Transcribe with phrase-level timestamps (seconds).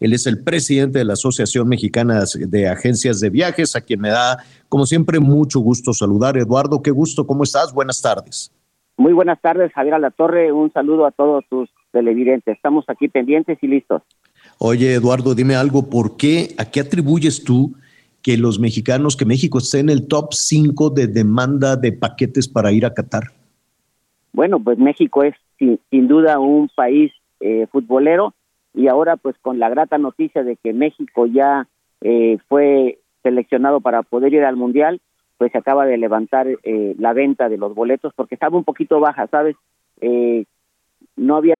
[0.00, 4.10] Él es el presidente de la Asociación Mexicana de Agencias de Viajes, a quien me
[4.10, 4.38] da,
[4.68, 6.36] como siempre, mucho gusto saludar.
[6.36, 7.72] Eduardo, qué gusto, ¿cómo estás?
[7.72, 8.52] Buenas tardes.
[8.96, 10.52] Muy buenas tardes, Javier La Torre.
[10.52, 12.56] Un saludo a todos tus televidentes.
[12.56, 14.02] Estamos aquí pendientes y listos.
[14.58, 17.74] Oye, Eduardo, dime algo, ¿por qué, a qué atribuyes tú
[18.22, 22.72] que los mexicanos, que México esté en el top 5 de demanda de paquetes para
[22.72, 23.24] ir a Qatar?
[24.32, 28.34] Bueno, pues México es sin, duda un país eh, futbolero
[28.78, 31.66] y ahora pues con la grata noticia de que México ya
[32.00, 35.00] eh, fue seleccionado para poder ir al Mundial,
[35.36, 39.00] pues se acaba de levantar eh, la venta de los boletos porque estaba un poquito
[39.00, 39.56] baja, ¿sabes?
[40.00, 40.44] Eh,
[41.16, 41.54] no había...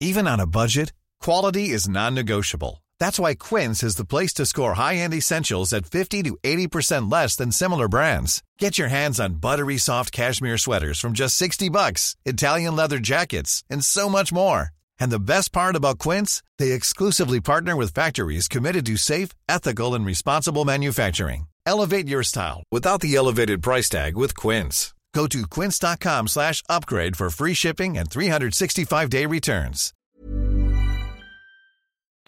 [0.00, 2.82] Even on a budget, quality is non-negotiable.
[2.98, 7.36] That's why Quince is the place to score high-end essentials at 50 to 80% less
[7.36, 8.42] than similar brands.
[8.58, 13.62] Get your hands on buttery soft cashmere sweaters from just 60 bucks, Italian leather jackets,
[13.68, 14.72] and so much more.
[14.98, 19.94] And the best part about Quince, they exclusively partner with factories committed to safe, ethical
[19.94, 21.46] and responsible manufacturing.
[21.66, 24.94] Elevate your style without the elevated price tag with Quince.
[25.14, 29.92] Go to quince.com/upgrade for free shipping and 365-day returns.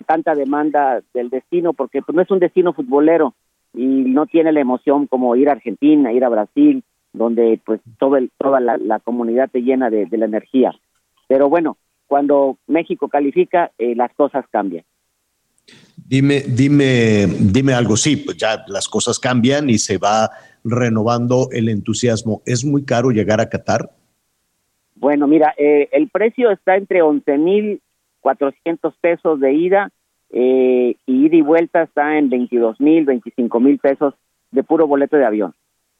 [0.06, 3.34] Tanta demanda del destino porque no es un destino futbolero
[3.74, 8.16] y no tiene la emoción como ir a Argentina, ir a Brasil, donde pues todo
[8.16, 10.72] el, toda la, la comunidad te llena de, de la energía.
[11.26, 11.76] Pero bueno,
[12.08, 14.84] cuando México califica, eh, las cosas cambian.
[15.96, 20.30] Dime, dime, dime algo, sí, pues ya las cosas cambian y se va
[20.64, 22.42] renovando el entusiasmo.
[22.46, 23.90] ¿Es muy caro llegar a Qatar?
[24.96, 27.80] Bueno, mira, eh, el precio está entre 11 mil
[28.20, 29.90] 400 pesos de ida
[30.30, 34.14] eh, y ida y vuelta está en 22 mil, 25 mil pesos
[34.50, 35.54] de puro boleto de avión.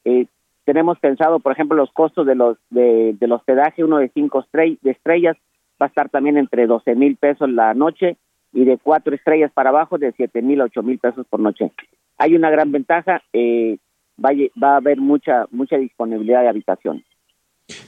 [0.05, 0.27] Eh,
[0.65, 4.91] tenemos pensado, por ejemplo, los costos de los de, del hospedaje, uno de cinco de
[4.91, 5.37] estrellas
[5.81, 8.17] va a estar también entre 12 mil pesos la noche
[8.53, 11.73] y de cuatro estrellas para abajo de 7 mil, 8 mil pesos por noche.
[12.17, 13.79] Hay una gran ventaja, eh,
[14.23, 14.31] va,
[14.63, 17.05] va, a haber mucha, mucha disponibilidad de habitación.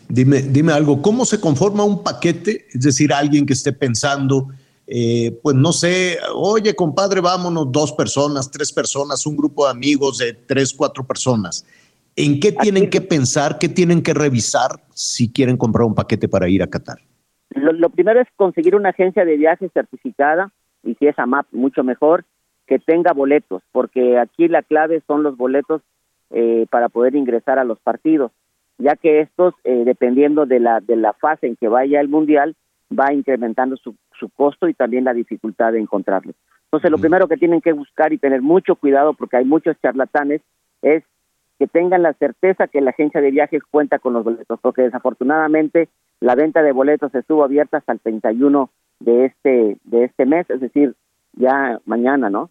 [0.08, 2.66] Dime, dime algo, ¿cómo se conforma un paquete?
[2.70, 4.48] Es decir, alguien que esté pensando,
[4.86, 10.18] eh, pues no sé, oye compadre, vámonos dos personas, tres personas, un grupo de amigos
[10.18, 11.64] de tres, cuatro personas.
[12.16, 16.48] ¿En qué tienen que pensar, qué tienen que revisar si quieren comprar un paquete para
[16.48, 16.98] ir a Qatar?
[17.72, 20.50] Lo, primero es conseguir una agencia de viajes certificada
[20.82, 22.24] y si es AMAP, mucho mejor,
[22.66, 25.82] que tenga boletos, porque aquí la clave son los boletos
[26.30, 28.30] eh, para poder ingresar a los partidos,
[28.78, 32.54] ya que estos, eh, dependiendo de la, de la fase en que vaya el Mundial,
[32.96, 36.36] va incrementando su, su costo y también la dificultad de encontrarlos.
[36.64, 40.40] Entonces, lo primero que tienen que buscar y tener mucho cuidado, porque hay muchos charlatanes,
[40.82, 41.02] es
[41.60, 45.90] que tengan la certeza que la agencia de viajes cuenta con los boletos, porque desafortunadamente
[46.18, 50.62] la venta de boletos estuvo abierta hasta el 31 de este de este mes, es
[50.62, 50.94] decir,
[51.34, 52.48] ya mañana, ¿no?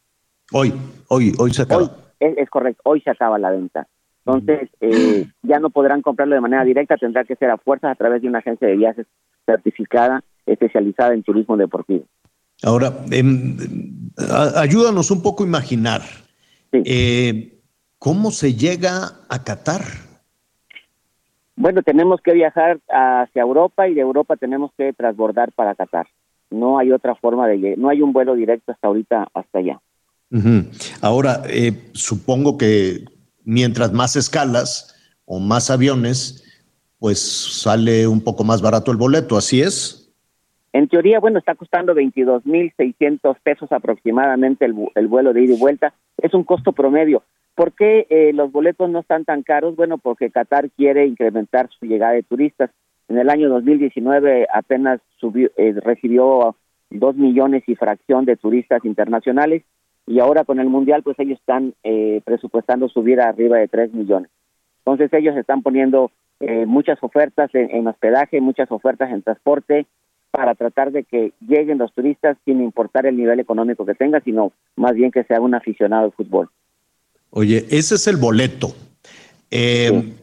[0.51, 0.71] Hoy,
[1.07, 1.89] hoy, hoy se acaba.
[2.19, 3.87] es, correcto, hoy se acaba la venta.
[4.27, 7.95] Entonces, eh, ya no podrán comprarlo de manera directa, tendrá que ser a fuerzas a
[7.95, 9.07] través de una agencia de viajes
[9.47, 12.05] certificada, especializada en turismo deportivo.
[12.61, 13.57] Ahora, em,
[14.55, 16.01] ayúdanos un poco a imaginar.
[16.71, 16.83] Sí.
[16.85, 17.58] Eh,
[17.99, 19.81] ¿Cómo se llega a Qatar?
[21.57, 26.07] Bueno, tenemos que viajar hacia Europa y de Europa tenemos que transbordar para Qatar.
[26.49, 29.81] No hay otra forma de llegar, no hay un vuelo directo hasta ahorita, hasta allá.
[31.01, 33.03] Ahora, eh, supongo que
[33.43, 34.95] mientras más escalas
[35.25, 36.45] o más aviones,
[36.99, 40.09] pues sale un poco más barato el boleto, ¿así es?
[40.71, 45.93] En teoría, bueno, está costando 22.600 pesos aproximadamente el, el vuelo de ida y vuelta.
[46.21, 47.23] Es un costo promedio.
[47.59, 49.75] ¿Por qué eh, los boletos no están tan caros?
[49.75, 52.69] Bueno, porque Qatar quiere incrementar su llegada de turistas.
[53.09, 56.55] En el año 2019 apenas subió, eh, recibió
[56.89, 59.63] dos millones y fracción de turistas internacionales
[60.07, 64.31] y ahora con el mundial pues ellos están eh, presupuestando subir arriba de tres millones.
[64.77, 69.85] Entonces ellos están poniendo eh, muchas ofertas en, en, hospedaje, muchas ofertas en transporte
[70.31, 74.53] para tratar de que lleguen los turistas sin importar el nivel económico que tenga, sino
[74.77, 76.49] más bien que sea un aficionado de fútbol.
[77.31, 78.75] Oye, ese es el boleto.
[79.51, 80.13] Eh,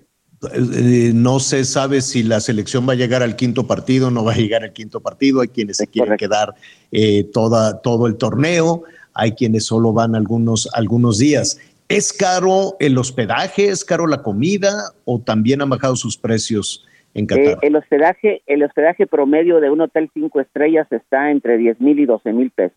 [0.54, 4.32] eh, no se sabe si la selección va a llegar al quinto partido, no va
[4.32, 6.54] a llegar al quinto partido, hay quienes se quieren quedar
[6.92, 11.58] eh, toda, todo el torneo, hay quienes solo van algunos, algunos días.
[11.88, 17.24] ¿Es caro el hospedaje, es caro la comida o también han bajado sus precios en
[17.24, 17.58] eh, Qatar?
[17.62, 22.04] el, hospedaje, el hospedaje promedio de un hotel cinco estrellas está entre 10 mil y
[22.04, 22.76] 12 mil pesos.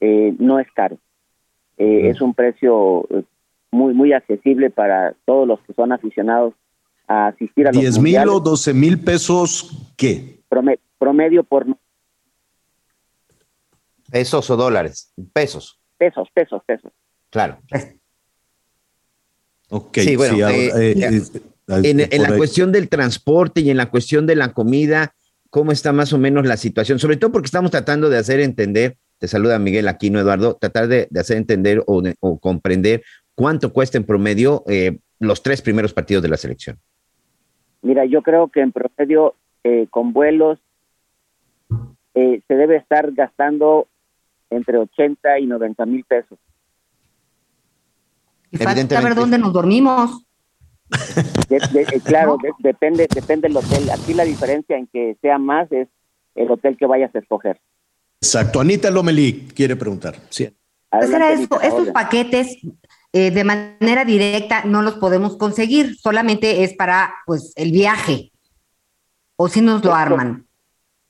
[0.00, 0.98] no es caro.
[1.78, 3.08] Es un precio
[3.72, 6.54] muy, muy accesible para todos los que son aficionados
[7.08, 10.40] a asistir a los 10 mil o 12 mil pesos, ¿qué?
[10.98, 11.66] Promedio por...
[14.10, 15.12] ¿Pesos o dólares?
[15.32, 15.80] Pesos.
[15.96, 16.92] Pesos, pesos, pesos.
[17.30, 17.58] Claro.
[19.70, 21.22] Ok, sí, bueno, eh, eh, eh,
[21.68, 25.14] en, en la cuestión del transporte y en la cuestión de la comida,
[25.48, 26.98] ¿cómo está más o menos la situación?
[26.98, 31.06] Sobre todo porque estamos tratando de hacer entender, te saluda Miguel Aquino, Eduardo, tratar de,
[31.08, 33.02] de hacer entender o, o, comprender
[33.34, 34.64] cuánto cuesta en promedio
[35.18, 36.78] los tres primeros partidos de la selección.
[37.82, 39.34] Mira, yo creo que en promedio
[39.64, 40.58] eh, con vuelos
[42.14, 43.88] eh, se debe estar gastando
[44.50, 46.38] entre 80 y 90 mil pesos.
[48.50, 50.24] Y falta ver dónde nos dormimos.
[51.48, 53.90] Eh, claro, depende, depende del hotel.
[53.90, 55.88] Aquí la diferencia en que sea más es
[56.34, 57.60] el hotel que vayas a escoger.
[58.20, 58.60] Exacto.
[58.60, 60.16] Anita Lomelí quiere preguntar.
[60.28, 60.50] Sí.
[60.90, 61.10] Pues
[61.62, 62.58] estos paquetes
[63.12, 68.32] eh, de manera directa no los podemos conseguir, solamente es para pues el viaje,
[69.36, 70.46] o si nos lo arman.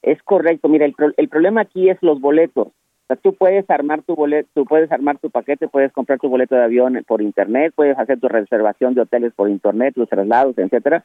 [0.03, 2.69] Es correcto, mira, el, el problema aquí es los boletos.
[2.69, 6.29] O sea, tú puedes armar tu boleto, tú puedes armar tu paquete, puedes comprar tu
[6.29, 10.59] boleto de avión por internet, puedes hacer tu reservación de hoteles por internet, tus traslados,
[10.59, 11.05] etcétera,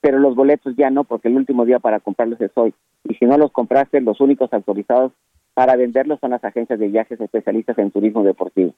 [0.00, 2.72] pero los boletos ya no, porque el último día para comprarlos es hoy.
[3.04, 5.12] Y si no los compraste, los únicos autorizados
[5.52, 8.74] para venderlos son las agencias de viajes especialistas en turismo deportivo.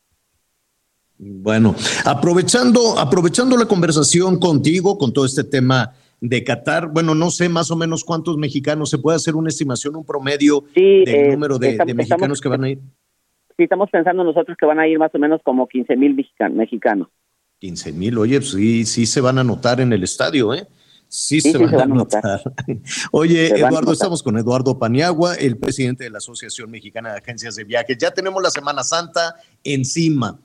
[1.18, 1.74] Bueno,
[2.04, 7.70] aprovechando, aprovechando la conversación contigo con todo este tema de Qatar, bueno, no sé más
[7.72, 11.76] o menos cuántos mexicanos, ¿se puede hacer una estimación, un promedio del eh, número de,
[11.94, 12.78] mexicanos que van a ir?
[13.56, 16.14] Sí, estamos pensando nosotros que van a ir más o menos como 15 mil
[16.52, 17.08] mexicanos.
[17.58, 20.68] 15 mil, oye, pues sí, sí se van a notar en el estadio, ¿eh?
[21.08, 22.42] Sí, se, van, a notar.
[23.12, 27.64] Oye, Eduardo, estamos con Eduardo Paniagua, el presidente de la Asociación Mexicana de Agencias de
[27.64, 27.96] Viajes.
[27.96, 30.38] Ya tenemos la Semana Santa encima.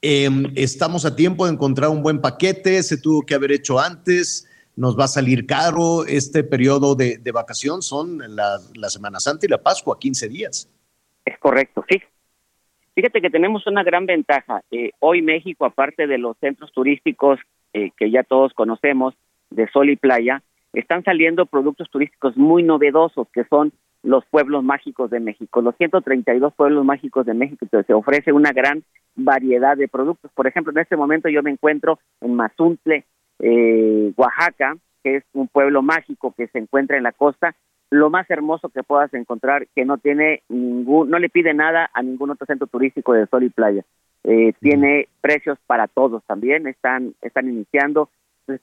[0.00, 4.48] Em, estamos a tiempo de encontrar un buen paquete, se tuvo que haber hecho antes,
[4.76, 6.04] nos va a salir caro.
[6.06, 8.58] Este periodo de, vacación son la,
[8.88, 10.70] Semana Santa y la Pascua, 15 días.
[11.24, 12.00] Es correcto, sí.
[12.94, 14.62] Fíjate que tenemos una gran ventaja.
[14.70, 17.40] Eh, hoy México, aparte de los centros turísticos
[17.72, 19.14] eh, que ya todos conocemos,
[19.50, 20.42] de sol y playa,
[20.72, 23.72] están saliendo productos turísticos muy novedosos que son
[24.02, 25.60] los pueblos mágicos de México.
[25.60, 28.84] Los 132 pueblos mágicos de México se ofrece una gran
[29.16, 30.30] variedad de productos.
[30.32, 33.04] Por ejemplo, en este momento yo me encuentro en Mazuntle,
[33.40, 37.54] eh, Oaxaca, que es un pueblo mágico que se encuentra en la costa,
[37.90, 42.02] lo más hermoso que puedas encontrar, que no tiene ningún, no le pide nada a
[42.02, 43.84] ningún otro centro turístico de sol y playa.
[44.24, 48.10] Eh, tiene precios para todos también, están, están iniciando,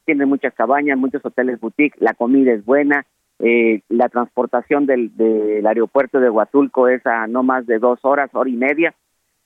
[0.05, 3.05] tiene muchas cabañas, muchos hoteles boutique, la comida es buena,
[3.39, 8.29] eh, la transportación del, del aeropuerto de Huatulco es a no más de dos horas,
[8.33, 8.95] hora y media,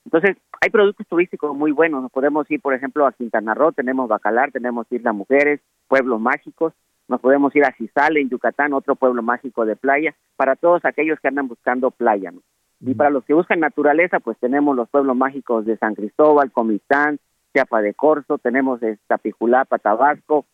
[0.04, 2.02] entonces, hay productos turísticos muy buenos.
[2.02, 6.72] Nos podemos ir, por ejemplo, a Quintana Roo, tenemos Bacalar, tenemos Isla Mujeres, pueblos mágicos.
[7.08, 11.18] Nos podemos ir a Cizale, en Yucatán, otro pueblo mágico de playa, para todos aquellos
[11.20, 12.32] que andan buscando playa.
[12.80, 17.18] Y para los que buscan naturaleza, pues tenemos los pueblos mágicos de San Cristóbal, Comitán,
[17.52, 20.46] Chiapa de Corzo, tenemos Tapijulapa, Tabasco.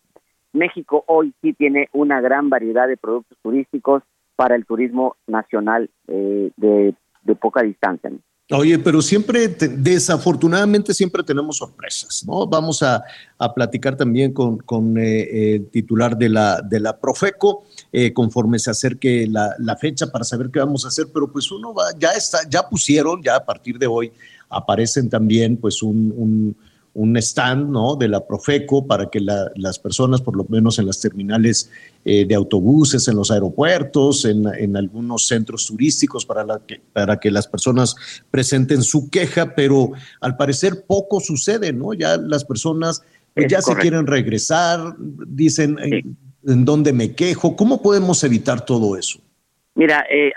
[0.56, 4.02] México hoy sí tiene una gran variedad de productos turísticos
[4.34, 8.10] para el turismo nacional eh, de, de poca distancia.
[8.52, 12.46] Oye, pero siempre, desafortunadamente, siempre tenemos sorpresas, ¿no?
[12.46, 13.02] Vamos a,
[13.56, 19.26] platicar también con, eh, el titular de la, de la Profeco, eh, conforme se acerque
[19.28, 22.62] la, fecha para saber qué vamos a hacer, pero pues uno va, ya está, ya
[22.62, 24.12] pusieron, ya a partir de hoy
[24.48, 26.54] aparecen también pues un
[27.16, 27.96] stand ¿no?
[27.96, 31.70] de la Profeco para que las personas, por lo menos en las terminales
[32.04, 37.46] eh, de autobuses, en los aeropuertos, en, algunos centros turísticos, para, que, para que las
[37.46, 37.94] personas
[38.30, 41.92] presenten su queja, pero al parecer poco sucede, ¿no?
[41.94, 46.16] Ya las personas pues, ya se quieren regresar, dicen en,
[46.64, 49.20] dónde me quejo, ¿cómo podemos evitar todo eso?
[49.74, 50.32] Mira, eh,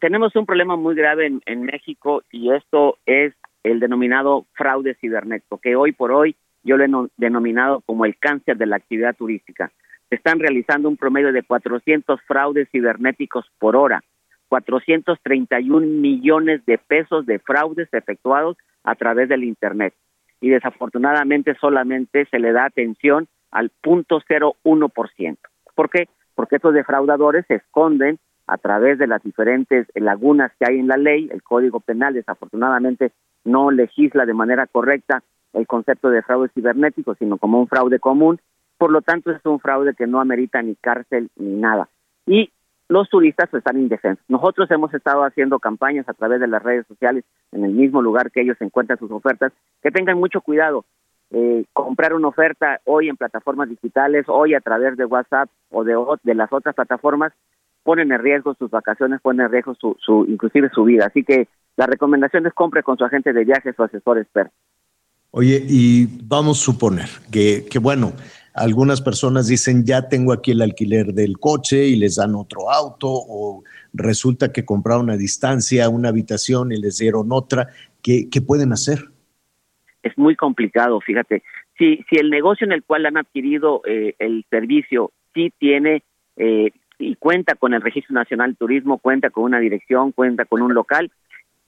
[0.00, 5.58] tenemos un problema muy grave en, en México y esto es el denominado fraude cibernético,
[5.58, 9.70] que hoy por hoy yo lo he denominado como el cáncer de la actividad turística.
[10.08, 14.02] Se están realizando un promedio de 400 fraudes cibernéticos por hora,
[14.48, 19.94] 431 millones de pesos de fraudes efectuados a través del Internet.
[20.40, 25.36] Y desafortunadamente solamente se le da atención al 0.01%.
[25.74, 26.08] ¿Por qué?
[26.34, 30.96] Porque estos defraudadores se esconden a través de las diferentes lagunas que hay en la
[30.96, 31.28] ley.
[31.32, 33.12] El Código Penal desafortunadamente
[33.44, 38.40] no legisla de manera correcta el concepto de fraude cibernético, sino como un fraude común.
[38.78, 41.88] Por lo tanto, es un fraude que no amerita ni cárcel ni nada.
[42.26, 42.50] Y
[42.88, 44.24] los turistas están indefensos.
[44.28, 48.30] Nosotros hemos estado haciendo campañas a través de las redes sociales en el mismo lugar
[48.30, 50.84] que ellos encuentran sus ofertas, que tengan mucho cuidado.
[51.30, 56.34] Eh, comprar una oferta hoy en plataformas digitales, hoy a través de WhatsApp o de,
[56.34, 57.32] las otras plataformas,
[57.84, 61.06] ponen en riesgo sus vacaciones, ponen en riesgo su, su, inclusive su vida.
[61.06, 64.54] Así que la recomendación es compre con su agente de viajes o asesor experto.
[65.32, 68.12] Oye, y vamos a suponer que, que, bueno,
[68.52, 73.06] algunas personas dicen, ya tengo aquí el alquiler del coche y les dan otro auto,
[73.08, 73.62] o
[73.92, 77.68] resulta que compraron a distancia una habitación y les dieron otra.
[78.02, 78.98] ¿Qué, qué pueden hacer?
[80.02, 81.42] Es muy complicado, fíjate.
[81.78, 86.02] Si, si el negocio en el cual han adquirido eh, el servicio sí tiene
[86.36, 90.60] eh, y cuenta con el Registro Nacional de Turismo, cuenta con una dirección, cuenta con
[90.60, 91.10] un local,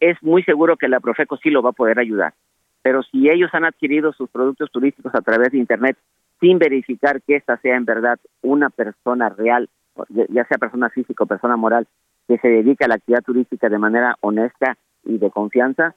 [0.03, 2.35] es muy seguro que la Profeco sí lo va a poder ayudar.
[2.83, 5.97] Pero si ellos han adquirido sus productos turísticos a través de Internet
[6.41, 9.69] sin verificar que esta sea en verdad una persona real,
[10.09, 11.87] ya sea persona física o persona moral,
[12.27, 15.95] que se dedica a la actividad turística de manera honesta y de confianza,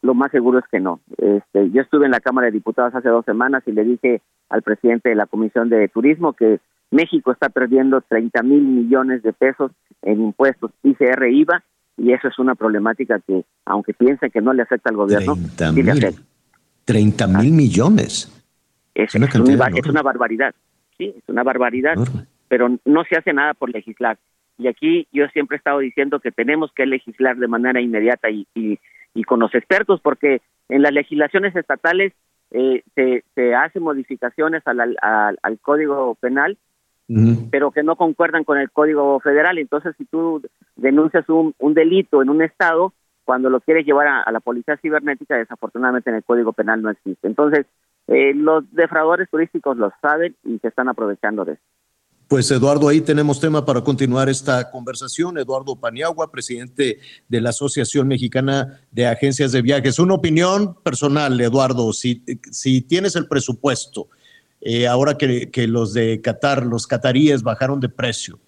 [0.00, 1.00] lo más seguro es que no.
[1.18, 4.62] Este, yo estuve en la Cámara de Diputados hace dos semanas y le dije al
[4.62, 6.58] presidente de la Comisión de Turismo que
[6.90, 11.62] México está perdiendo 30 mil millones de pesos en impuestos ICR IVA
[11.96, 15.72] y eso es una problemática que, aunque piense que no le afecta al gobierno, 30
[15.72, 16.22] sí le afecta.
[16.84, 18.44] 30 mil millones.
[18.94, 20.54] Es, una, es una barbaridad,
[20.98, 21.94] sí, es una barbaridad,
[22.48, 24.18] pero no se hace nada por legislar.
[24.58, 28.46] Y aquí yo siempre he estado diciendo que tenemos que legislar de manera inmediata y,
[28.54, 28.78] y,
[29.14, 32.12] y con los expertos, porque en las legislaciones estatales
[32.50, 36.58] eh, se, se hacen modificaciones al, al, al Código Penal
[37.50, 39.58] pero que no concuerdan con el Código Federal.
[39.58, 40.42] Entonces, si tú
[40.76, 42.92] denuncias un, un delito en un estado,
[43.24, 47.26] cuando lo quieres llevar a, la policía cibernética, desafortunadamente en el Código Penal no existe.
[47.26, 47.66] Entonces,
[48.08, 51.62] eh, los defraudadores turísticos lo saben y se están aprovechando de eso.
[52.28, 55.36] Pues Eduardo, ahí tenemos tema para continuar esta conversación.
[55.36, 59.98] Eduardo Paniagua, presidente de la Asociación Mexicana de Agencias de Viajes.
[59.98, 64.08] Una opinión personal, Eduardo, si, si tienes el presupuesto,
[64.64, 68.38] eh, ahora que, los de Qatar, los cataríes bajaron de precio,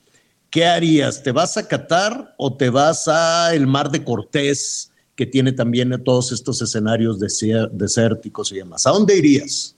[0.49, 1.23] ¿qué harías?
[1.25, 5.91] ¿Te vas a Qatar o te vas a el Mar de Cortés, que tiene también
[6.05, 8.87] todos estos escenarios desérticos y demás?
[8.87, 9.77] ¿A dónde irías?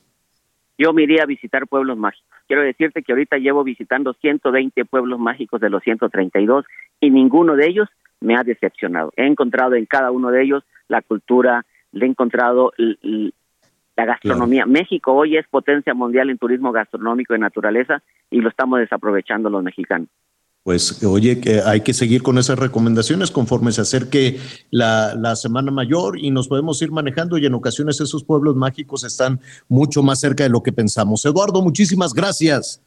[0.76, 2.28] Yo me iría a visitar pueblos mágicos.
[2.46, 6.66] Quiero decirte que ahorita llevo visitando 120 pueblos mágicos de los 132
[7.00, 7.88] y ninguno de ellos
[8.20, 9.10] me ha decepcionado.
[9.16, 12.72] He encontrado en cada uno de ellos la cultura, le he encontrado
[13.96, 14.66] la gastronomía.
[14.66, 19.62] México hoy es potencia mundial en turismo gastronómico y naturaleza y lo estamos desaprovechando los
[19.62, 20.08] mexicanos.
[20.62, 24.38] Pues oye, que hay que seguir con esas recomendaciones conforme se acerque
[24.70, 29.04] la, la, Semana Mayor y nos podemos ir manejando y en ocasiones esos pueblos mágicos
[29.04, 29.38] están
[29.68, 31.24] mucho más cerca de lo que pensamos.
[31.24, 32.82] Eduardo, muchísimas gracias.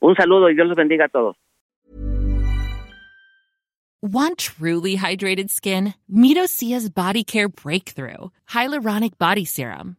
[0.00, 1.36] Un saludo y Dios los bendiga a todos.
[4.02, 5.92] Want truly hydrated skin?
[6.10, 9.98] Midosia's Body Care Breakthrough Hyaluronic Body Serum.